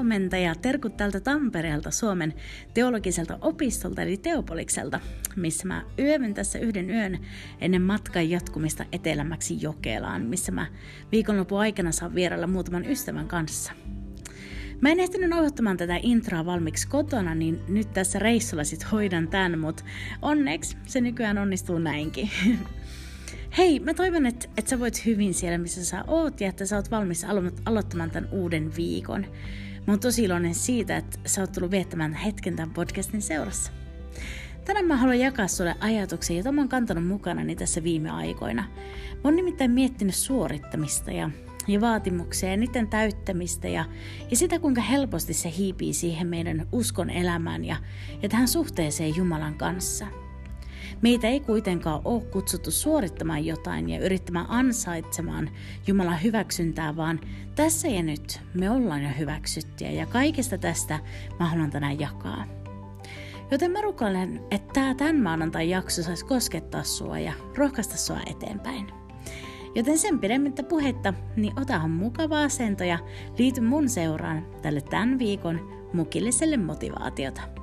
Huomenta 0.00 0.36
ja 0.36 0.54
terkut 0.54 0.96
täältä 0.96 1.20
Tampereelta 1.20 1.90
Suomen 1.90 2.34
teologiselta 2.74 3.38
opistolta 3.40 4.02
eli 4.02 4.16
Teopolikselta, 4.16 5.00
missä 5.36 5.68
mä 5.68 5.82
yövyn 5.98 6.34
tässä 6.34 6.58
yhden 6.58 6.90
yön 6.90 7.18
ennen 7.60 7.82
matkan 7.82 8.30
jatkumista 8.30 8.84
etelämäksi 8.92 9.62
Jokelaan, 9.62 10.22
missä 10.22 10.52
mä 10.52 10.66
viikonlopun 11.12 11.60
aikana 11.60 11.92
saan 11.92 12.14
vierailla 12.14 12.46
muutaman 12.46 12.84
ystävän 12.84 13.28
kanssa. 13.28 13.72
Mä 14.80 14.88
en 14.88 15.00
ehtinyt 15.00 15.30
nauhoittamaan 15.30 15.76
tätä 15.76 15.98
introa 16.02 16.46
valmiiksi 16.46 16.88
kotona, 16.88 17.34
niin 17.34 17.60
nyt 17.68 17.92
tässä 17.92 18.18
reissulla 18.18 18.64
sit 18.64 18.92
hoidan 18.92 19.28
tän, 19.28 19.58
mutta 19.58 19.84
onneksi 20.22 20.76
se 20.86 21.00
nykyään 21.00 21.38
onnistuu 21.38 21.78
näinkin. 21.78 22.30
Hei, 23.58 23.80
mä 23.80 23.94
toivon, 23.94 24.26
että, 24.26 24.48
että 24.56 24.70
sä 24.70 24.80
voit 24.80 25.06
hyvin 25.06 25.34
siellä, 25.34 25.58
missä 25.58 25.84
sä 25.84 26.04
oot 26.06 26.40
ja 26.40 26.48
että 26.48 26.66
sä 26.66 26.76
oot 26.76 26.90
valmis 26.90 27.24
alo- 27.24 27.60
aloittamaan 27.64 28.10
tämän 28.10 28.28
uuden 28.32 28.76
viikon. 28.76 29.26
Mä 29.86 29.92
oon 29.92 30.00
tosi 30.00 30.24
iloinen 30.24 30.54
siitä, 30.54 30.96
että 30.96 31.18
sä 31.26 31.40
oot 31.40 31.52
tullut 31.52 31.70
viettämään 31.70 32.14
hetken 32.14 32.56
tämän 32.56 32.70
podcastin 32.70 33.22
seurassa. 33.22 33.72
Tänään 34.64 34.86
mä 34.86 34.96
haluan 34.96 35.18
jakaa 35.18 35.48
sulle 35.48 35.74
ajatuksia, 35.80 36.36
joita 36.36 36.52
mä 36.52 36.60
oon 36.60 36.68
kantanut 36.68 37.06
mukanani 37.06 37.56
tässä 37.56 37.82
viime 37.82 38.10
aikoina. 38.10 38.62
Mä 39.14 39.20
oon 39.24 39.36
nimittäin 39.36 39.70
miettinyt 39.70 40.14
suorittamista 40.14 41.10
ja, 41.10 41.30
ja 41.68 41.80
vaatimuksia 41.80 42.50
ja 42.50 42.56
niiden 42.56 42.88
täyttämistä 42.88 43.68
ja, 43.68 43.84
ja 44.30 44.36
sitä, 44.36 44.58
kuinka 44.58 44.80
helposti 44.80 45.34
se 45.34 45.52
hiipii 45.58 45.92
siihen 45.92 46.26
meidän 46.26 46.66
uskon 46.72 47.10
elämään 47.10 47.64
ja, 47.64 47.76
ja 48.22 48.28
tähän 48.28 48.48
suhteeseen 48.48 49.16
Jumalan 49.16 49.54
kanssa– 49.54 50.06
Meitä 51.02 51.28
ei 51.28 51.40
kuitenkaan 51.40 52.00
ole 52.04 52.22
kutsuttu 52.22 52.70
suorittamaan 52.70 53.46
jotain 53.46 53.88
ja 53.88 54.04
yrittämään 54.04 54.46
ansaitsemaan 54.48 55.50
Jumalan 55.86 56.22
hyväksyntää, 56.22 56.96
vaan 56.96 57.20
tässä 57.54 57.88
ja 57.88 58.02
nyt 58.02 58.40
me 58.54 58.70
ollaan 58.70 59.02
jo 59.02 59.08
hyväksyttyjä 59.18 59.90
ja 59.90 60.06
kaikesta 60.06 60.58
tästä 60.58 60.98
mä 61.38 61.46
haluan 61.46 61.70
tänään 61.70 62.00
jakaa. 62.00 62.44
Joten 63.50 63.70
mä 63.70 63.80
rukoilen, 63.80 64.40
että 64.50 64.72
tämä 64.72 64.94
tämän 64.94 65.22
maanantai 65.22 65.70
jakso 65.70 66.02
saisi 66.02 66.24
koskettaa 66.24 66.82
sua 66.82 67.18
ja 67.18 67.32
rohkaista 67.56 67.96
sua 67.96 68.18
eteenpäin. 68.26 68.86
Joten 69.74 69.98
sen 69.98 70.18
pidemmittä 70.18 70.62
puhetta, 70.62 71.14
niin 71.36 71.60
otahan 71.60 71.90
mukava 71.90 72.42
asento 72.42 72.84
ja 72.84 72.98
liity 73.38 73.60
mun 73.60 73.88
seuraan 73.88 74.46
tälle 74.62 74.80
tämän 74.80 75.18
viikon 75.18 75.88
mukilliselle 75.92 76.56
motivaatiota. 76.56 77.59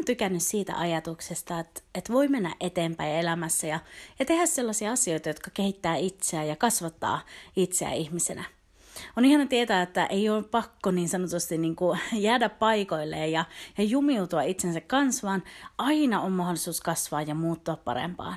Aina 0.00 0.06
tykännyt 0.06 0.42
siitä 0.42 0.78
ajatuksesta, 0.78 1.58
että, 1.58 1.80
että 1.94 2.12
voi 2.12 2.28
mennä 2.28 2.54
eteenpäin 2.60 3.12
elämässä 3.12 3.66
ja, 3.66 3.80
ja 4.18 4.24
tehdä 4.24 4.46
sellaisia 4.46 4.92
asioita, 4.92 5.28
jotka 5.28 5.50
kehittää 5.54 5.96
itseä 5.96 6.44
ja 6.44 6.56
kasvattaa 6.56 7.20
itseä 7.56 7.92
ihmisenä. 7.92 8.44
On 9.16 9.24
ihana 9.24 9.46
tietää, 9.46 9.82
että 9.82 10.06
ei 10.06 10.30
ole 10.30 10.42
pakko 10.42 10.90
niin 10.90 11.08
sanotusti 11.08 11.58
niin 11.58 11.76
kuin 11.76 12.00
jäädä 12.12 12.48
paikoilleen 12.48 13.32
ja, 13.32 13.44
ja 13.78 13.84
jumiutua 13.84 14.42
itsensä 14.42 14.80
kanssa, 14.80 15.26
vaan 15.26 15.42
aina 15.78 16.20
on 16.20 16.32
mahdollisuus 16.32 16.80
kasvaa 16.80 17.22
ja 17.22 17.34
muuttua 17.34 17.76
parempaan. 17.76 18.36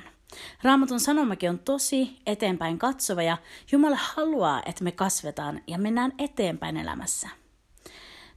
Raamatun 0.62 1.00
sanomakin 1.00 1.50
on 1.50 1.58
tosi 1.58 2.16
eteenpäin 2.26 2.78
katsova 2.78 3.22
ja 3.22 3.36
Jumala 3.72 3.98
haluaa, 4.00 4.62
että 4.66 4.84
me 4.84 4.92
kasvetaan 4.92 5.62
ja 5.66 5.78
mennään 5.78 6.12
eteenpäin 6.18 6.76
elämässä. 6.76 7.43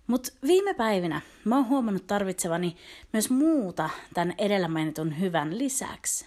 Mutta 0.08 0.32
viime 0.48 0.74
päivinä 0.74 1.22
mä 1.46 1.56
oon 1.56 1.68
huomannut 1.68 2.08
tarvitsevani 2.08 2.76
myös 3.14 3.30
muuta 3.30 3.90
tämän 4.14 4.36
edellä 4.38 4.68
mainitun 4.68 5.20
hyvän 5.20 5.58
lisäksi. 5.58 6.26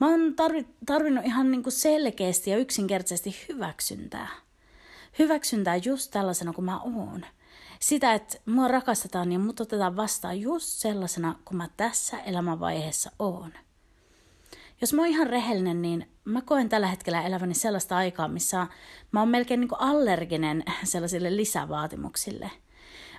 Mä 0.00 0.06
oon 0.08 0.34
tarvi, 0.34 0.66
tarvinnut 0.86 1.24
ihan 1.24 1.50
niinku 1.50 1.70
selkeästi 1.70 2.50
ja 2.50 2.58
yksinkertaisesti 2.58 3.36
hyväksyntää. 3.48 4.28
Hyväksyntää 5.18 5.76
just 5.76 6.10
tällaisena 6.10 6.52
kuin 6.52 6.64
mä 6.64 6.80
oon. 6.80 7.24
Sitä, 7.80 8.14
että 8.14 8.38
mua 8.46 8.68
rakastetaan 8.68 9.32
ja 9.32 9.38
mut 9.38 9.60
otetaan 9.60 9.96
vastaan 9.96 10.40
just 10.40 10.66
sellaisena 10.66 11.34
kuin 11.44 11.56
mä 11.56 11.68
tässä 11.76 12.20
elämänvaiheessa 12.20 13.10
oon. 13.18 13.52
Jos 14.80 14.92
mä 14.92 15.02
oon 15.02 15.10
ihan 15.10 15.26
rehellinen, 15.26 15.82
niin 15.82 16.08
mä 16.24 16.42
koen 16.42 16.68
tällä 16.68 16.86
hetkellä 16.86 17.22
eläväni 17.22 17.54
sellaista 17.54 17.96
aikaa, 17.96 18.28
missä 18.28 18.66
mä 19.12 19.20
oon 19.20 19.28
melkein 19.28 19.60
niin 19.60 19.70
allerginen 19.78 20.64
sellaisille 20.84 21.36
lisävaatimuksille– 21.36 22.50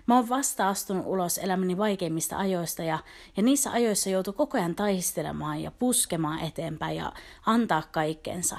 Mä 0.05 0.15
oon 0.15 0.29
vasta 0.29 0.69
astunut 0.69 1.05
ulos 1.05 1.37
elämäni 1.37 1.77
vaikeimmista 1.77 2.37
ajoista 2.37 2.83
ja, 2.83 2.99
ja 3.37 3.43
niissä 3.43 3.71
ajoissa 3.71 4.09
joutuu 4.09 4.33
koko 4.33 4.57
ajan 4.57 4.75
taistelemaan 4.75 5.61
ja 5.61 5.71
puskemaan 5.71 6.39
eteenpäin 6.39 6.97
ja 6.97 7.13
antaa 7.45 7.83
kaikkensa. 7.91 8.57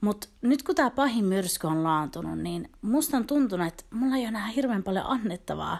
Mutta 0.00 0.28
nyt 0.42 0.62
kun 0.62 0.74
tämä 0.74 0.90
pahin 0.90 1.24
myrsky 1.24 1.66
on 1.66 1.84
laantunut, 1.84 2.38
niin 2.38 2.70
musta 2.82 3.16
on 3.16 3.26
tuntunut, 3.26 3.66
että 3.66 3.84
mulla 3.90 4.16
ei 4.16 4.22
ole 4.22 4.28
enää 4.28 4.46
hirveän 4.46 4.82
paljon 4.82 5.06
annettavaa. 5.06 5.78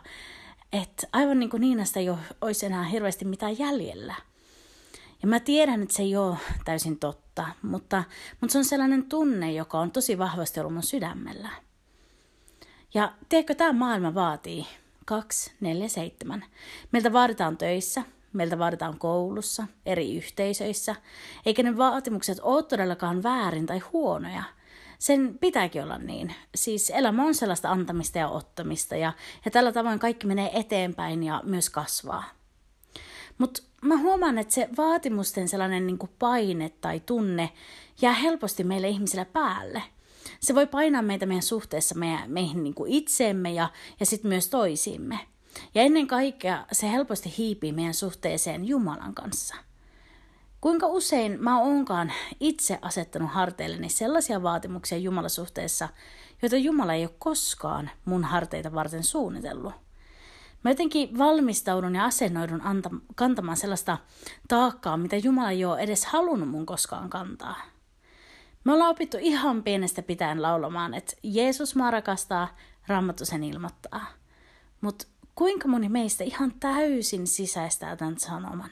Että 0.72 1.06
aivan 1.12 1.38
niin 1.38 1.50
kuin 1.50 1.60
Niinasta 1.60 1.98
ei 1.98 2.06
olisi 2.40 2.66
enää 2.66 2.84
hirveästi 2.84 3.24
mitään 3.24 3.58
jäljellä. 3.58 4.14
Ja 5.22 5.28
mä 5.28 5.40
tiedän, 5.40 5.82
että 5.82 5.94
se 5.94 6.02
ei 6.02 6.16
ole 6.16 6.36
täysin 6.64 6.98
totta, 6.98 7.46
mutta, 7.62 8.04
mutta 8.40 8.52
se 8.52 8.58
on 8.58 8.64
sellainen 8.64 9.04
tunne, 9.04 9.52
joka 9.52 9.80
on 9.80 9.90
tosi 9.90 10.18
vahvasti 10.18 10.60
ollut 10.60 10.72
mun 10.72 10.82
sydämellä. 10.82 11.50
Ja 12.94 13.12
tiedätkö, 13.28 13.54
tämä 13.54 13.72
maailma 13.72 14.14
vaatii 14.14 14.66
2, 15.04 15.52
4, 15.60 15.88
7. 15.88 16.44
Meiltä 16.92 17.12
vaaditaan 17.12 17.56
töissä, 17.56 18.02
meiltä 18.32 18.58
vaaditaan 18.58 18.98
koulussa, 18.98 19.66
eri 19.86 20.16
yhteisöissä, 20.16 20.96
eikä 21.46 21.62
ne 21.62 21.76
vaatimukset 21.76 22.38
ole 22.42 22.62
todellakaan 22.62 23.22
väärin 23.22 23.66
tai 23.66 23.78
huonoja. 23.78 24.42
Sen 24.98 25.38
pitääkin 25.38 25.82
olla 25.82 25.98
niin. 25.98 26.34
Siis 26.54 26.90
elämä 26.90 27.24
on 27.24 27.34
sellaista 27.34 27.70
antamista 27.70 28.18
ja 28.18 28.28
ottamista 28.28 28.96
ja, 28.96 29.12
ja 29.44 29.50
tällä 29.50 29.72
tavoin 29.72 29.98
kaikki 29.98 30.26
menee 30.26 30.50
eteenpäin 30.60 31.22
ja 31.22 31.40
myös 31.44 31.70
kasvaa. 31.70 32.24
Mutta 33.38 33.62
mä 33.82 33.96
huomaan, 33.96 34.38
että 34.38 34.54
se 34.54 34.68
vaatimusten 34.76 35.48
sellainen 35.48 35.86
niin 35.86 35.98
paine 36.18 36.68
tai 36.80 37.00
tunne 37.00 37.50
jää 38.02 38.12
helposti 38.12 38.64
meille 38.64 38.88
ihmisille 38.88 39.24
päälle– 39.24 39.82
se 40.40 40.54
voi 40.54 40.66
painaa 40.66 41.02
meitä 41.02 41.26
meidän 41.26 41.42
suhteessa 41.42 41.94
meidän, 41.94 42.30
meihin 42.30 42.62
niin 42.62 42.74
kuin 42.74 42.92
itseemme 42.92 43.52
ja, 43.52 43.68
ja 44.00 44.06
sitten 44.06 44.28
myös 44.28 44.48
toisiimme. 44.48 45.18
Ja 45.74 45.82
ennen 45.82 46.06
kaikkea 46.06 46.66
se 46.72 46.90
helposti 46.90 47.34
hiipii 47.38 47.72
meidän 47.72 47.94
suhteeseen 47.94 48.64
Jumalan 48.64 49.14
kanssa. 49.14 49.54
Kuinka 50.60 50.86
usein 50.86 51.36
mä 51.40 51.60
oonkaan 51.60 52.12
itse 52.40 52.78
asettanut 52.82 53.30
harteilleni 53.30 53.88
sellaisia 53.88 54.42
vaatimuksia 54.42 54.98
Jumalasuhteessa, 54.98 55.88
joita 56.42 56.56
Jumala 56.56 56.94
ei 56.94 57.04
ole 57.04 57.14
koskaan 57.18 57.90
mun 58.04 58.24
harteita 58.24 58.74
varten 58.74 59.04
suunnitellut. 59.04 59.72
Mä 60.64 60.70
jotenkin 60.70 61.18
valmistaudun 61.18 61.94
ja 61.94 62.04
asennoidun 62.04 62.60
anta- 62.60 63.00
kantamaan 63.14 63.56
sellaista 63.56 63.98
taakkaa, 64.48 64.96
mitä 64.96 65.16
Jumala 65.16 65.50
ei 65.50 65.64
ole 65.64 65.80
edes 65.80 66.04
halunnut 66.04 66.48
mun 66.48 66.66
koskaan 66.66 67.10
kantaa. 67.10 67.56
Me 68.64 68.72
ollaan 68.72 68.90
opittu 68.90 69.16
ihan 69.20 69.62
pienestä 69.62 70.02
pitäen 70.02 70.42
laulamaan, 70.42 70.94
että 70.94 71.12
Jeesus 71.22 71.74
maa 71.74 71.90
rakastaa, 71.90 72.56
Raamattu 72.86 73.24
sen 73.24 73.44
ilmoittaa. 73.44 74.06
Mutta 74.80 75.06
kuinka 75.34 75.68
moni 75.68 75.88
meistä 75.88 76.24
ihan 76.24 76.52
täysin 76.60 77.26
sisäistää 77.26 77.96
tämän 77.96 78.18
sanoman? 78.18 78.70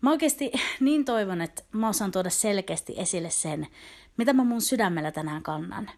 Mä 0.00 0.10
oikeasti 0.10 0.52
niin 0.80 1.04
toivon, 1.04 1.40
että 1.40 1.62
mä 1.72 1.88
osaan 1.88 2.10
tuoda 2.12 2.30
selkeästi 2.30 2.94
esille 2.96 3.30
sen, 3.30 3.66
mitä 4.16 4.32
mä 4.32 4.44
mun 4.44 4.60
sydämellä 4.60 5.12
tänään 5.12 5.42
kannan. 5.42 5.90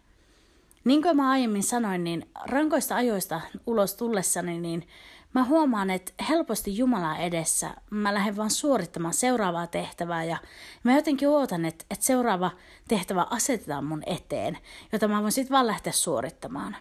Niin 0.83 1.01
kuin 1.01 1.17
mä 1.17 1.29
aiemmin 1.29 1.63
sanoin, 1.63 2.03
niin 2.03 2.29
rankoista 2.45 2.95
ajoista 2.95 3.41
ulos 3.67 3.95
tullessani, 3.95 4.59
niin 4.59 4.87
mä 5.35 5.43
huomaan, 5.43 5.89
että 5.89 6.11
helposti 6.29 6.77
Jumala 6.77 7.17
edessä 7.17 7.75
mä 7.91 8.13
lähden 8.13 8.37
vaan 8.37 8.49
suorittamaan 8.49 9.13
seuraavaa 9.13 9.67
tehtävää 9.67 10.23
ja 10.23 10.37
mä 10.83 10.95
jotenkin 10.95 11.29
ootan, 11.29 11.65
että, 11.65 11.85
että 11.91 12.05
seuraava 12.05 12.51
tehtävä 12.87 13.27
asetetaan 13.29 13.85
mun 13.85 14.03
eteen, 14.05 14.57
jota 14.91 15.07
mä 15.07 15.21
voin 15.21 15.31
sitten 15.31 15.53
vaan 15.53 15.67
lähteä 15.67 15.93
suorittamaan. 15.93 16.77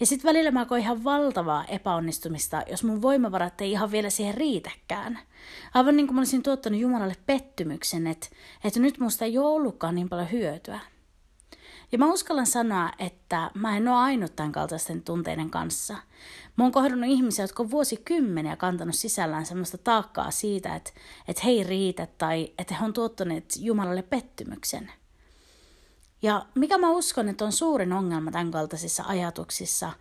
Ja 0.00 0.06
sitten 0.06 0.28
välillä 0.28 0.50
mä 0.50 0.66
koin 0.66 0.82
ihan 0.82 1.04
valtavaa 1.04 1.64
epäonnistumista, 1.64 2.62
jos 2.70 2.84
mun 2.84 3.02
voimavarat 3.02 3.60
ei 3.60 3.70
ihan 3.70 3.90
vielä 3.90 4.10
siihen 4.10 4.34
riitäkään. 4.34 5.18
Aivan 5.74 5.96
niin 5.96 6.06
kuin 6.06 6.14
mä 6.14 6.20
olisin 6.20 6.42
tuottanut 6.42 6.80
Jumalalle 6.80 7.16
pettymyksen, 7.26 8.06
että, 8.06 8.26
että 8.64 8.80
nyt 8.80 8.98
musta 8.98 9.24
ei 9.24 9.38
ole 9.38 9.46
ollutkaan 9.46 9.94
niin 9.94 10.08
paljon 10.08 10.30
hyötyä. 10.32 10.80
Ja 11.92 11.98
mä 11.98 12.12
uskallan 12.12 12.46
sanoa, 12.46 12.92
että 12.98 13.50
mä 13.54 13.76
en 13.76 13.88
ole 13.88 13.96
ainut 13.96 14.36
tämän 14.36 14.52
kaltaisten 14.52 15.02
tunteiden 15.02 15.50
kanssa. 15.50 15.96
Mä 16.56 16.64
oon 16.64 16.72
kohdannut 16.72 17.10
ihmisiä, 17.10 17.44
jotka 17.44 17.62
on 17.62 17.70
vuosikymmeniä 17.70 18.56
kantanut 18.56 18.94
sisällään 18.94 19.46
semmoista 19.46 19.78
taakkaa 19.78 20.30
siitä, 20.30 20.76
että, 20.76 20.90
että 21.28 21.42
he 21.44 21.50
ei 21.50 21.64
riitä 21.64 22.06
tai 22.18 22.52
että 22.58 22.74
he 22.74 22.84
on 22.84 22.92
tuottaneet 22.92 23.54
Jumalalle 23.58 24.02
pettymyksen. 24.02 24.92
Ja 26.22 26.46
mikä 26.54 26.78
mä 26.78 26.90
uskon, 26.90 27.28
että 27.28 27.44
on 27.44 27.52
suurin 27.52 27.92
ongelma 27.92 28.30
tämän 28.30 28.50
kaltaisissa 28.50 29.04
ajatuksissa, 29.06 29.92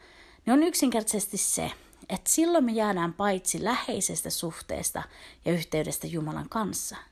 niin 0.45 0.53
on 0.53 0.63
yksinkertaisesti 0.63 1.37
se, 1.37 1.71
että 2.09 2.31
silloin 2.31 2.63
me 2.63 2.71
jäädään 2.71 3.13
paitsi 3.13 3.63
läheisestä 3.63 4.29
suhteesta 4.29 5.03
ja 5.45 5.53
yhteydestä 5.53 6.07
Jumalan 6.07 6.49
kanssa– 6.49 6.95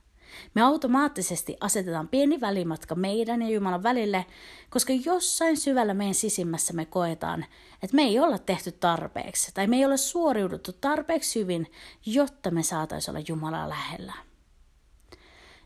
me 0.54 0.62
automaattisesti 0.62 1.58
asetetaan 1.60 2.08
pieni 2.08 2.42
välimatka 2.42 2.96
meidän 2.96 3.42
ja 3.42 3.50
Jumalan 3.50 3.84
välille, 3.84 4.26
koska 4.70 4.94
jossain 4.94 5.58
syvällä 5.58 5.94
meidän 5.94 6.16
sisimmässä 6.16 6.74
me 6.74 6.86
koetaan, 6.86 7.46
että 7.84 7.96
me 7.96 8.02
ei 8.02 8.20
olla 8.20 8.38
tehty 8.38 8.72
tarpeeksi 8.72 9.52
tai 9.54 9.68
me 9.68 9.76
ei 9.76 9.86
ole 9.86 9.98
suoriuduttu 9.98 10.74
tarpeeksi 10.74 11.40
hyvin, 11.40 11.72
jotta 12.06 12.52
me 12.52 12.64
saataisiin 12.64 13.16
olla 13.16 13.26
Jumalaa 13.28 13.70
lähellä. 13.70 14.14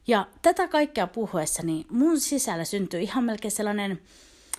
Ja 0.07 0.27
tätä 0.42 0.68
kaikkea 0.68 1.07
puhuessani 1.07 1.86
mun 1.89 2.19
sisällä 2.19 2.63
syntyy 2.63 3.00
ihan 3.00 3.24
melkein 3.24 3.51
sellainen 3.51 4.01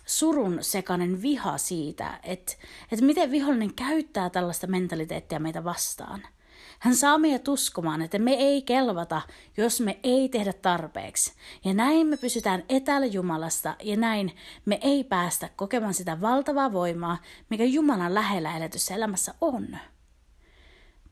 surun 0.07 0.59
sekainen 0.61 1.23
viha 1.23 1.59
siitä, 1.59 2.21
että, 2.23 2.53
että 2.93 3.05
miten 3.05 3.31
vihollinen 3.31 3.75
käyttää 3.75 4.31
tällaista 4.31 4.67
mentaliteettia 4.67 5.39
meitä 5.39 5.65
vastaan– 5.65 6.23
hän 6.79 6.97
saa 6.97 7.19
meidät 7.19 7.49
uskomaan, 7.49 8.03
että 8.03 8.19
me 8.19 8.33
ei 8.33 8.63
kelvata, 8.63 9.23
jos 9.57 9.81
me 9.81 10.01
ei 10.03 10.29
tehdä 10.29 10.53
tarpeeksi. 10.53 11.33
Ja 11.65 11.75
näin 11.75 12.07
me 12.07 12.17
pysytään 12.17 12.63
etäällä 12.69 13.07
Jumalasta 13.07 13.77
ja 13.83 13.97
näin 13.97 14.33
me 14.65 14.79
ei 14.83 15.05
päästä 15.05 15.49
kokemaan 15.57 15.95
sitä 15.95 16.21
valtavaa 16.21 16.73
voimaa, 16.73 17.19
mikä 17.51 17.65
Jumalan 17.65 18.15
lähellä 18.15 18.57
eletyssä 18.57 18.95
elämässä 18.95 19.35
on. 19.41 19.79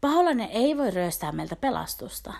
Paholainen 0.01 0.49
ei 0.51 0.77
voi 0.77 0.91
ryöstää 0.91 1.33
meiltä 1.33 1.57
pelastusta, 1.57 2.35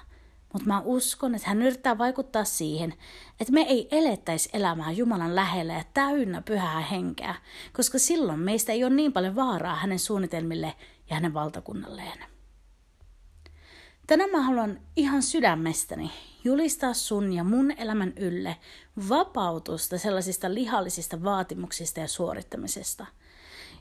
mutta 0.53 0.69
mä 0.69 0.83
uskon, 0.85 1.35
että 1.35 1.49
hän 1.49 1.63
yrittää 1.63 1.99
vaikuttaa 1.99 2.45
siihen, 2.45 2.95
että 3.41 3.53
me 3.53 3.61
ei 3.61 3.89
elettäisi 3.91 4.49
elämää 4.53 4.91
Jumalan 4.91 5.35
lähellä 5.35 5.73
ja 5.73 5.85
täynnä 5.95 6.43
pyhää 6.43 6.81
henkeä, 6.81 7.35
koska 7.73 7.99
silloin 7.99 8.41
meistä 8.41 8.73
ei 8.73 8.85
ole 8.85 8.95
niin 8.95 9.13
paljon 9.13 9.37
vaaraa 9.37 9.75
hänen 9.75 9.99
suunnitelmille 9.99 10.75
ja 11.11 11.15
hänen 11.15 11.35
valtakunnalleen. 11.35 12.38
Tänään 14.09 14.31
mä 14.31 14.43
haluan 14.43 14.81
ihan 14.97 15.23
sydämestäni 15.23 16.11
julistaa 16.45 16.95
sun 16.95 17.33
ja 17.33 17.45
mun 17.45 17.71
elämän 17.71 18.13
ylle 18.17 18.57
vapautusta 19.09 19.99
sellaisista 19.99 20.55
lihallisista 20.55 21.25
vaatimuksista 21.25 22.01
ja 22.01 22.09
suorittamisesta. 22.09 23.07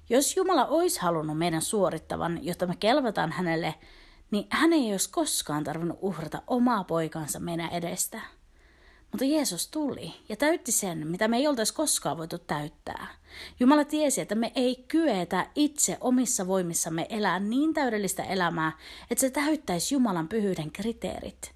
Jos 0.09 0.37
Jumala 0.37 0.65
olisi 0.65 1.01
halunnut 1.01 1.37
meidän 1.37 1.61
suorittavan, 1.61 2.39
jotta 2.45 2.67
me 2.67 2.75
kelvataan 2.75 3.31
hänelle, 3.31 3.75
niin 4.31 4.47
hän 4.49 4.73
ei 4.73 4.91
olisi 4.91 5.09
koskaan 5.09 5.63
tarvinnut 5.63 5.99
uhrata 6.01 6.41
omaa 6.47 6.83
poikansa 6.83 7.39
meidän 7.39 7.69
edestä. 7.69 8.21
Mutta 9.11 9.25
Jeesus 9.25 9.67
tuli 9.67 10.13
ja 10.29 10.35
täytti 10.35 10.71
sen, 10.71 11.07
mitä 11.07 11.27
me 11.27 11.37
ei 11.37 11.47
oltaisi 11.47 11.73
koskaan 11.73 12.17
voitu 12.17 12.37
täyttää. 12.37 13.07
Jumala 13.59 13.85
tiesi, 13.85 14.21
että 14.21 14.35
me 14.35 14.51
ei 14.55 14.85
kyetä 14.87 15.47
itse 15.55 15.97
omissa 16.01 16.47
voimissamme 16.47 17.07
elää 17.09 17.39
niin 17.39 17.73
täydellistä 17.73 18.23
elämää, 18.23 18.71
että 19.11 19.21
se 19.21 19.29
täyttäisi 19.29 19.95
Jumalan 19.95 20.27
pyhyyden 20.27 20.71
kriteerit. 20.71 21.51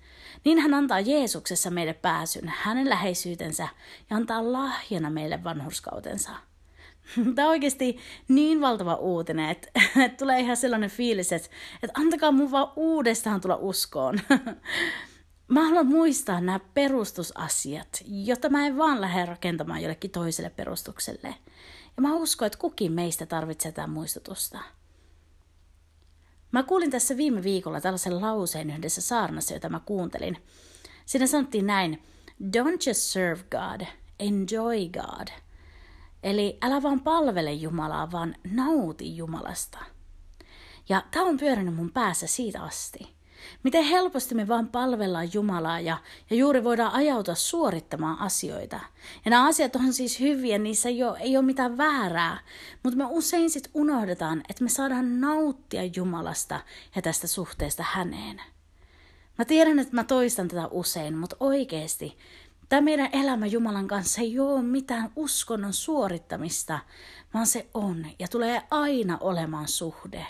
Niin 0.45 0.59
hän 0.59 0.74
antaa 0.74 1.00
Jeesuksessa 1.00 1.69
meille 1.69 1.94
pääsyn, 1.94 2.53
hänen 2.57 2.89
läheisyytensä 2.89 3.68
ja 4.09 4.18
antaa 4.18 4.51
lahjana 4.51 5.09
meille 5.09 5.44
vanhurskautensa. 5.44 6.31
Tämä 7.36 7.48
on 7.48 7.51
oikeasti 7.51 7.98
niin 8.27 8.62
valtava 8.62 8.95
uutinen, 8.95 9.50
että, 9.50 9.68
tulee 10.19 10.39
ihan 10.39 10.57
sellainen 10.57 10.89
fiilis, 10.89 11.31
että 11.31 11.50
antakaa 11.94 12.31
mun 12.31 12.51
vaan 12.51 12.71
uudestaan 12.75 13.42
tulla 13.42 13.56
uskoon. 13.56 14.19
Mä 15.51 15.65
haluan 15.65 15.88
muistaa 15.88 16.42
nämä 16.42 16.59
perustusasiat, 16.74 18.03
jotta 18.07 18.50
mä 18.50 18.65
en 18.65 18.77
vaan 18.77 19.01
lähde 19.01 19.25
rakentamaan 19.25 19.81
jollekin 19.81 20.12
toiselle 20.12 20.50
perustukselle. 20.50 21.36
Ja 21.98 22.01
mä 22.01 22.15
uskon, 22.15 22.45
että 22.45 22.59
kukin 22.59 22.92
meistä 22.92 23.25
tarvitsee 23.25 23.71
tätä 23.71 23.88
muistutusta. 23.88 24.59
Mä 26.51 26.63
kuulin 26.63 26.92
tässä 26.92 27.18
viime 27.18 27.44
viikolla 27.44 27.81
tällaisen 27.81 28.21
lauseen 28.21 28.69
yhdessä 28.69 29.01
saarnassa, 29.01 29.53
jota 29.53 29.69
mä 29.69 29.80
kuuntelin. 29.80 30.38
Siinä 31.06 31.27
sanottiin 31.27 31.68
näin, 31.68 32.03
don't 32.44 32.88
just 32.88 33.01
serve 33.01 33.44
God, 33.51 33.88
enjoy 34.19 34.89
God. 34.89 35.27
Eli 36.24 36.57
älä 36.62 36.83
vaan 36.83 37.01
palvele 37.01 37.53
Jumalaa, 37.53 38.12
vaan 38.12 38.36
nauti 38.51 39.18
Jumalasta. 39.18 39.77
Ja 40.89 41.03
tämä 41.12 41.25
on 41.25 41.38
pyörinyt 41.38 41.75
mun 41.75 41.92
päässä 41.92 42.27
siitä 42.27 42.62
asti. 42.63 43.20
Miten 43.63 43.83
helposti 43.83 44.35
me 44.35 44.47
vaan 44.47 44.67
palvellaan 44.67 45.33
Jumalaa 45.33 45.79
ja, 45.79 45.97
ja 46.29 46.35
juuri 46.35 46.63
voidaan 46.63 46.93
ajautua 46.93 47.35
suorittamaan 47.35 48.19
asioita. 48.19 48.79
Ja 49.25 49.31
nämä 49.31 49.47
asiat 49.47 49.75
on 49.75 49.93
siis 49.93 50.19
hyviä, 50.19 50.57
niissä 50.57 50.89
ei 50.89 51.03
ole, 51.03 51.19
ei 51.19 51.38
ole 51.38 51.45
mitään 51.45 51.77
väärää, 51.77 52.39
mutta 52.83 52.97
me 52.97 53.05
usein 53.09 53.49
sitten 53.49 53.71
unohdetaan, 53.75 54.43
että 54.49 54.63
me 54.63 54.69
saadaan 54.69 55.21
nauttia 55.21 55.81
Jumalasta 55.95 56.59
ja 56.95 57.01
tästä 57.01 57.27
suhteesta 57.27 57.83
häneen. 57.88 58.41
Mä 59.38 59.45
tiedän, 59.45 59.79
että 59.79 59.95
mä 59.95 60.03
toistan 60.03 60.47
tätä 60.47 60.67
usein, 60.67 61.17
mutta 61.17 61.35
oikeasti 61.39 62.17
tämä 62.69 62.81
meidän 62.81 63.09
elämä 63.13 63.45
Jumalan 63.45 63.88
kanssa 63.88 64.21
ei 64.21 64.39
ole 64.39 64.61
mitään 64.61 65.11
uskonnon 65.15 65.73
suorittamista, 65.73 66.79
vaan 67.33 67.47
se 67.47 67.67
on 67.73 68.05
ja 68.19 68.27
tulee 68.27 68.61
aina 68.71 69.17
olemaan 69.21 69.67
suhde. 69.67 70.27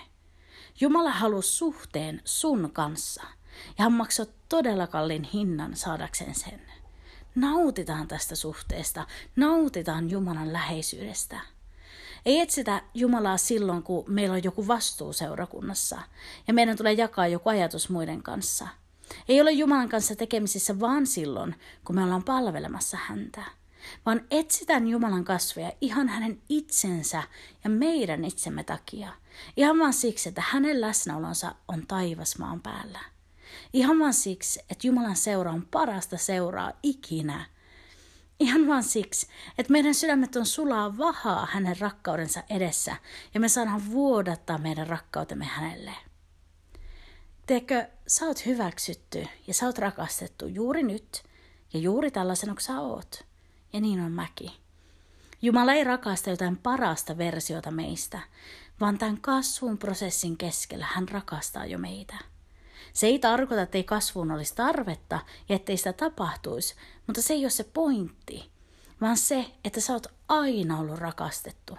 Jumala 0.80 1.12
halusi 1.12 1.52
suhteen 1.52 2.22
sun 2.26 2.70
kanssa 2.74 3.24
ja 3.78 3.84
hän 3.84 3.92
maksoi 3.92 4.26
todella 4.50 4.88
kallin 4.88 5.24
hinnan 5.24 5.76
saadakseen 5.76 6.36
sen. 6.36 6.62
Nautitaan 7.36 8.08
tästä 8.08 8.36
suhteesta, 8.36 9.08
nautitaan 9.36 10.10
Jumalan 10.10 10.54
läheisyydestä. 10.54 11.40
Ei 12.26 12.40
etsitä 12.40 12.82
Jumalaa 12.94 13.38
silloin, 13.38 13.84
kun 13.84 14.06
meillä 14.08 14.34
on 14.34 14.44
joku 14.44 14.68
vastuu 14.68 15.14
seurakunnassa 15.14 16.02
ja 16.48 16.54
meidän 16.54 16.78
tulee 16.78 16.94
jakaa 16.94 17.28
joku 17.28 17.50
ajatus 17.50 17.90
muiden 17.90 18.24
kanssa. 18.24 18.68
Ei 19.30 19.42
ole 19.42 19.52
Jumalan 19.52 19.90
kanssa 19.90 20.16
tekemisissä 20.16 20.80
vaan 20.80 21.08
silloin, 21.08 21.56
kun 21.86 21.96
me 21.96 22.04
ollaan 22.04 22.24
palvelemassa 22.24 22.98
häntä 23.08 23.44
vaan 24.06 24.22
etsitään 24.32 24.88
Jumalan 24.88 25.24
kasveja 25.24 25.72
ihan 25.82 26.08
hänen 26.08 26.42
itsensä 26.50 27.24
ja 27.64 27.70
meidän 27.70 28.26
itsemme 28.26 28.64
takia. 28.64 29.14
Ihan 29.58 29.80
vaan 29.80 29.94
siksi, 29.94 30.30
että 30.30 30.44
hänen 30.50 30.82
läsnäolonsa 30.82 31.56
on 31.68 31.88
taivas 31.88 32.38
maan 32.38 32.62
päällä. 32.62 33.00
Ihan 33.74 34.00
vaan 34.00 34.14
siksi, 34.14 34.60
että 34.70 34.88
Jumalan 34.88 35.16
seura 35.16 35.52
on 35.52 35.68
parasta 35.72 36.18
seuraa 36.18 36.72
ikinä. 36.84 37.46
Ihan 38.40 38.68
vaan 38.68 38.84
siksi, 38.84 39.28
että 39.58 39.72
meidän 39.72 39.94
sydämet 39.94 40.36
on 40.36 40.46
sulaa 40.46 40.98
vahaa 40.98 41.48
hänen 41.52 41.80
rakkaudensa 41.80 42.44
edessä 42.50 42.96
ja 43.34 43.40
me 43.40 43.50
saadaan 43.50 43.92
vuodattaa 43.92 44.58
meidän 44.58 44.88
rakkautemme 44.88 45.46
hänelle. 45.46 45.94
Teekö, 47.46 47.88
sä 48.08 48.26
oot 48.26 48.46
hyväksytty 48.46 49.28
ja 49.48 49.54
sä 49.54 49.66
oot 49.66 49.78
rakastettu 49.78 50.48
juuri 50.48 50.84
nyt 50.84 51.24
ja 51.74 51.80
juuri 51.80 52.12
tällaisena 52.12 52.54
kuin 52.54 52.64
sä 52.64 52.80
oot 52.80 53.26
ja 53.74 53.82
niin 53.82 54.02
on 54.02 54.12
mäki. 54.12 54.62
Jumala 55.42 55.74
ei 55.74 55.84
rakasta 55.84 56.30
jotain 56.30 56.58
parasta 56.58 57.18
versiota 57.18 57.72
meistä, 57.72 58.20
vaan 58.80 58.98
tämän 58.98 59.22
kasvun 59.22 59.78
prosessin 59.78 60.38
keskellä 60.38 60.86
hän 60.90 61.10
rakastaa 61.10 61.66
jo 61.66 61.78
meitä. 61.78 62.16
Se 62.94 63.08
ei 63.08 63.20
tarkoita, 63.20 63.62
että 63.62 63.78
ei 63.78 63.84
kasvuun 63.84 64.32
olisi 64.32 64.56
tarvetta 64.56 65.20
ja 65.50 65.56
ettei 65.56 65.78
sitä 65.78 65.94
tapahtuisi, 65.94 66.76
mutta 67.08 67.22
se 67.22 67.34
ei 67.34 67.44
ole 67.44 67.50
se 67.50 67.64
pointti, 67.64 68.52
vaan 69.02 69.18
se, 69.18 69.46
että 69.66 69.82
sä 69.82 69.94
oot 69.94 70.08
aina 70.28 70.80
ollut 70.80 71.00
rakastettu. 71.00 71.78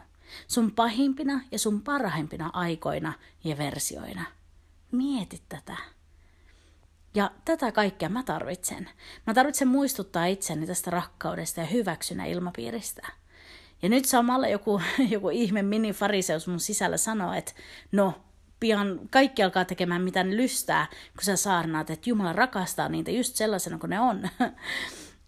Sun 0.49 0.73
pahimpina 0.73 1.41
ja 1.51 1.59
sun 1.59 1.83
parhaimpina 1.83 2.51
aikoina 2.53 3.13
ja 3.45 3.59
versioina. 3.59 4.25
Mieti 4.93 5.43
tätä. 5.49 5.77
Ja 7.15 7.31
tätä 7.45 7.73
kaikkea 7.73 8.09
mä 8.09 8.23
tarvitsen. 8.23 8.91
Mä 9.27 9.35
tarvitsen 9.35 9.69
muistuttaa 9.69 10.27
itseni 10.27 10.67
tästä 10.67 10.91
rakkaudesta 10.91 11.61
ja 11.61 11.67
hyväksynä 11.67 12.27
ilmapiiristä. 12.27 13.07
Ja 13.83 13.89
nyt 13.89 14.05
samalla 14.05 14.49
joku, 14.49 14.81
joku 15.15 15.31
ihme 15.31 15.63
mini-fariseus 15.63 16.47
mun 16.47 16.61
sisällä 16.61 16.97
sanoo, 16.97 17.33
että 17.33 17.53
no, 17.93 18.15
pian 18.61 19.01
kaikki 19.11 19.43
alkaa 19.43 19.65
tekemään 19.65 20.03
mitä 20.03 20.25
ne 20.25 20.37
lystää, 20.37 20.87
kun 21.17 21.25
sä 21.25 21.37
saarnaat, 21.37 21.91
että 21.91 22.11
Jumala 22.11 22.33
rakastaa 22.33 22.89
niitä 22.89 23.11
just 23.11 23.37
sellaisena 23.37 23.79
kuin 23.79 23.91
ne 23.91 24.01
on. 24.01 24.29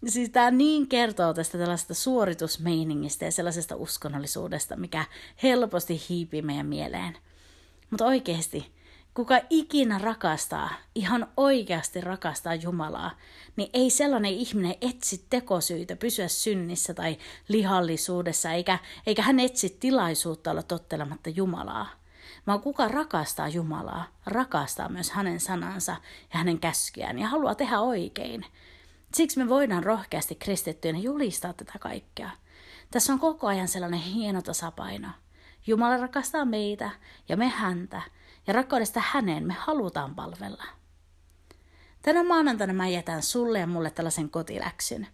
Siis 0.07 0.29
tämä 0.29 0.51
niin 0.51 0.87
kertoo 0.87 1.33
tästä 1.33 1.57
tällaista 1.57 1.93
suoritusmeiningistä 1.93 3.25
ja 3.25 3.31
sellaisesta 3.31 3.75
uskonnollisuudesta, 3.75 4.75
mikä 4.75 5.05
helposti 5.43 6.01
hiipii 6.09 6.41
meidän 6.41 6.65
mieleen. 6.65 7.17
Mutta 7.89 8.05
oikeasti, 8.05 8.74
kuka 9.15 9.39
ikinä 9.49 9.97
rakastaa, 9.97 10.69
ihan 10.95 11.27
oikeasti 11.37 12.01
rakastaa 12.01 12.55
Jumalaa, 12.55 13.11
niin 13.55 13.69
ei 13.73 13.89
sellainen 13.89 14.31
ihminen 14.31 14.75
etsi 14.81 15.25
tekosyitä 15.29 15.95
pysyä 15.95 16.27
synnissä 16.27 16.93
tai 16.93 17.17
lihallisuudessa, 17.47 18.51
eikä, 18.51 18.79
eikä 19.07 19.21
hän 19.21 19.39
etsi 19.39 19.77
tilaisuutta 19.79 20.51
olla 20.51 20.63
tottelematta 20.63 21.29
Jumalaa. 21.29 21.89
Vaan 22.47 22.61
kuka 22.61 22.87
rakastaa 22.87 23.47
Jumalaa, 23.47 24.05
rakastaa 24.25 24.89
myös 24.89 25.11
hänen 25.11 25.39
sanansa 25.39 25.95
ja 26.33 26.39
hänen 26.39 26.59
käskyään 26.59 27.19
ja 27.19 27.27
haluaa 27.27 27.55
tehdä 27.55 27.79
oikein. 27.79 28.45
Siksi 29.13 29.39
me 29.39 29.49
voidaan 29.49 29.83
rohkeasti 29.83 30.35
kristittyinä 30.35 30.99
julistaa 30.99 31.53
tätä 31.53 31.79
kaikkea. 31.79 32.29
Tässä 32.91 33.13
on 33.13 33.19
koko 33.19 33.47
ajan 33.47 33.67
sellainen 33.67 33.99
hieno 33.99 34.41
tasapaino. 34.41 35.07
Jumala 35.67 35.97
rakastaa 35.97 36.45
meitä 36.45 36.89
ja 37.29 37.37
me 37.37 37.47
häntä, 37.47 38.01
ja 38.47 38.53
rakkaudesta 38.53 39.01
häneen 39.05 39.47
me 39.47 39.53
halutaan 39.53 40.15
palvella. 40.15 40.63
Tänä 42.01 42.23
maanantaina 42.23 42.73
mä 42.73 42.87
jätän 42.87 43.23
sulle 43.23 43.59
ja 43.59 43.67
mulle 43.67 43.91
tällaisen 43.91 44.29
kotiläksyn. 44.29 45.07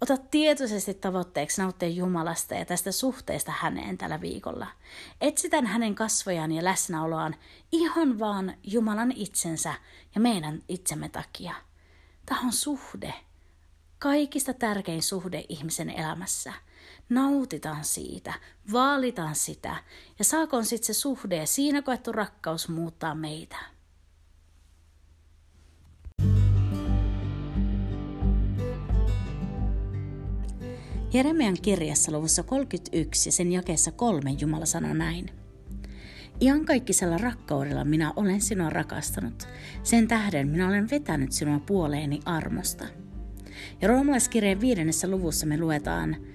Ota 0.00 0.16
tietoisesti 0.16 0.94
tavoitteeksi 0.94 1.62
nauttia 1.62 1.88
Jumalasta 1.88 2.54
ja 2.54 2.64
tästä 2.64 2.92
suhteesta 2.92 3.52
häneen 3.56 3.98
tällä 3.98 4.20
viikolla. 4.20 4.66
Etsitän 5.20 5.66
hänen 5.66 5.94
kasvojaan 5.94 6.52
ja 6.52 6.64
läsnäoloaan 6.64 7.36
ihan 7.72 8.18
vaan 8.18 8.54
Jumalan 8.64 9.12
itsensä 9.12 9.74
ja 10.14 10.20
meidän 10.20 10.62
itsemme 10.68 11.08
takia. 11.08 11.54
Tämä 12.26 12.40
on 12.40 12.52
suhde. 12.52 13.14
Kaikista 13.98 14.54
tärkein 14.54 15.02
suhde 15.02 15.44
ihmisen 15.48 15.90
elämässä. 15.90 16.52
Nautitaan 17.12 17.84
siitä, 17.84 18.34
vaalitaan 18.72 19.34
sitä 19.34 19.76
ja 20.18 20.24
saakoon 20.24 20.64
sitten 20.64 20.94
se 20.94 21.00
suhde 21.00 21.36
ja 21.36 21.46
siinä 21.46 21.82
koettu 21.82 22.12
rakkaus 22.12 22.68
muuttaa 22.68 23.14
meitä. 23.14 23.56
Jeremian 31.12 31.56
kirjassa 31.62 32.12
luvussa 32.12 32.42
31 32.42 33.28
ja 33.28 33.32
sen 33.32 33.52
jakeessa 33.52 33.92
kolme 33.92 34.30
Jumala 34.30 34.66
sanoo 34.66 34.94
näin. 34.94 35.30
Iankaikkisella 36.40 37.18
rakkaudella 37.18 37.84
minä 37.84 38.12
olen 38.16 38.40
sinua 38.40 38.70
rakastanut. 38.70 39.48
Sen 39.82 40.08
tähden 40.08 40.48
minä 40.48 40.68
olen 40.68 40.90
vetänyt 40.90 41.32
sinua 41.32 41.60
puoleeni 41.60 42.20
armosta. 42.24 42.84
Ja 43.80 43.88
roomalaiskirjeen 43.88 44.60
viidennessä 44.60 45.08
luvussa 45.08 45.46
me 45.46 45.58
luetaan, 45.58 46.31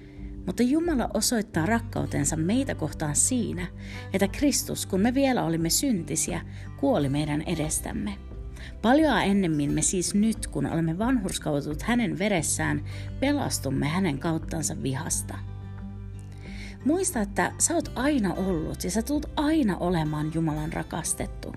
mutta 0.48 0.62
Jumala 0.62 1.10
osoittaa 1.14 1.66
rakkautensa 1.66 2.36
meitä 2.36 2.74
kohtaan 2.74 3.16
siinä, 3.16 3.66
että 4.12 4.28
Kristus, 4.28 4.86
kun 4.86 5.00
me 5.00 5.14
vielä 5.14 5.44
olimme 5.44 5.70
syntisiä, 5.70 6.40
kuoli 6.80 7.08
meidän 7.08 7.42
edestämme– 7.42 8.14
Paljoa 8.82 9.22
ennemmin 9.22 9.72
me 9.72 9.82
siis 9.82 10.14
nyt, 10.14 10.46
kun 10.46 10.66
olemme 10.66 10.98
vanhurskautut 10.98 11.82
hänen 11.82 12.18
veressään, 12.18 12.84
pelastumme 13.20 13.88
hänen 13.88 14.18
kauttansa 14.18 14.82
vihasta. 14.82 15.34
Muista, 16.84 17.20
että 17.20 17.52
sä 17.58 17.74
oot 17.74 17.92
aina 17.94 18.34
ollut 18.34 18.84
ja 18.84 18.90
sä 18.90 19.02
tulet 19.02 19.26
aina 19.36 19.76
olemaan 19.76 20.30
Jumalan 20.34 20.72
rakastettu. 20.72 21.52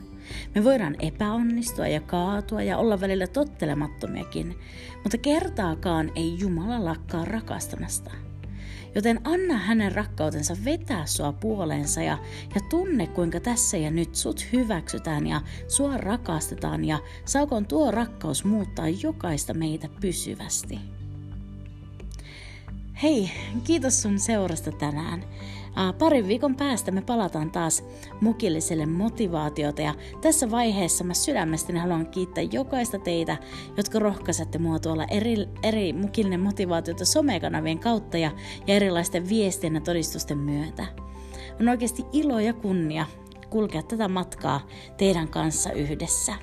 Me 0.55 0.63
voidaan 0.63 0.95
epäonnistua 0.99 1.87
ja 1.87 2.01
kaatua 2.01 2.61
ja 2.61 2.77
olla 2.77 3.01
välillä 3.01 3.27
tottelemattomiakin, 3.27 4.55
mutta 5.03 5.17
kertaakaan 5.17 6.11
ei 6.15 6.39
Jumala 6.39 6.85
lakkaa 6.85 7.25
rakastamasta. 7.25 8.11
Joten 8.95 9.19
anna 9.23 9.57
hänen 9.57 9.91
rakkautensa 9.91 10.55
vetää 10.65 11.05
sua 11.05 11.33
puoleensa 11.33 12.01
ja, 12.01 12.17
ja 12.55 12.61
tunne, 12.69 13.07
kuinka 13.07 13.39
tässä 13.39 13.77
ja 13.77 13.91
nyt 13.91 14.15
sut 14.15 14.47
hyväksytään 14.53 15.27
ja 15.27 15.41
sua 15.67 15.97
rakastetaan 15.97 16.85
ja 16.85 16.99
saakoon 17.25 17.65
tuo 17.65 17.91
rakkaus 17.91 18.45
muuttaa 18.45 18.87
jokaista 18.89 19.53
meitä 19.53 19.89
pysyvästi. 20.01 20.79
Hei, 23.03 23.31
kiitos 23.63 24.01
sun 24.01 24.19
seurasta 24.19 24.71
tänään. 24.71 25.23
Parin 25.99 26.27
viikon 26.27 26.55
päästä 26.55 26.91
me 26.91 27.01
palataan 27.01 27.51
taas 27.51 27.83
mukilliselle 28.21 28.85
motivaatiota 28.85 29.81
ja 29.81 29.95
tässä 30.21 30.51
vaiheessa 30.51 31.03
mä 31.03 31.13
sydämestäni 31.13 31.79
haluan 31.79 32.07
kiittää 32.07 32.43
jokaista 32.51 32.99
teitä, 32.99 33.37
jotka 33.77 33.99
rohkaisette 33.99 34.57
mua 34.57 34.79
tuolla 34.79 35.05
eri, 35.05 35.35
eri 35.63 35.93
mukillinen 35.93 36.39
motivaatiota 36.39 37.05
somekanavien 37.05 37.79
kautta 37.79 38.17
ja, 38.17 38.31
ja 38.67 38.75
erilaisten 38.75 39.29
viestien 39.29 39.75
ja 39.75 39.81
todistusten 39.81 40.37
myötä. 40.37 40.85
On 41.59 41.69
oikeasti 41.69 42.05
ilo 42.13 42.39
ja 42.39 42.53
kunnia 42.53 43.05
kulkea 43.49 43.83
tätä 43.83 44.07
matkaa 44.07 44.67
teidän 44.97 45.27
kanssa 45.27 45.71
yhdessä. 45.71 46.33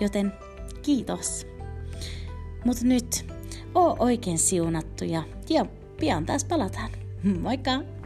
Joten 0.00 0.32
kiitos. 0.82 1.46
Mutta 2.64 2.86
nyt, 2.86 3.24
oo 3.74 3.96
oikein 3.98 4.38
siunattu 4.38 5.04
ja, 5.04 5.22
ja 5.48 5.66
pian 6.00 6.26
taas 6.26 6.44
palataan. 6.44 6.90
Moikka! 7.42 8.01